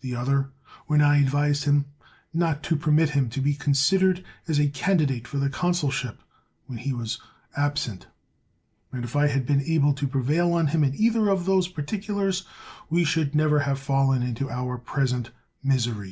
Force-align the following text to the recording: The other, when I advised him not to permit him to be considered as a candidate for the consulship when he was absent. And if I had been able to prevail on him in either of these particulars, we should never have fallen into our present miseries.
The 0.00 0.12
other, 0.16 0.50
when 0.88 1.00
I 1.00 1.20
advised 1.20 1.62
him 1.62 1.84
not 2.34 2.64
to 2.64 2.74
permit 2.74 3.10
him 3.10 3.28
to 3.30 3.40
be 3.40 3.54
considered 3.54 4.24
as 4.48 4.58
a 4.58 4.66
candidate 4.66 5.28
for 5.28 5.38
the 5.38 5.48
consulship 5.48 6.20
when 6.66 6.78
he 6.78 6.92
was 6.92 7.20
absent. 7.56 8.08
And 8.90 9.04
if 9.04 9.14
I 9.14 9.28
had 9.28 9.46
been 9.46 9.62
able 9.62 9.92
to 9.94 10.08
prevail 10.08 10.52
on 10.54 10.66
him 10.66 10.82
in 10.82 10.96
either 10.96 11.28
of 11.28 11.46
these 11.46 11.68
particulars, 11.68 12.42
we 12.90 13.04
should 13.04 13.36
never 13.36 13.60
have 13.60 13.78
fallen 13.78 14.20
into 14.24 14.50
our 14.50 14.78
present 14.78 15.30
miseries. 15.62 16.06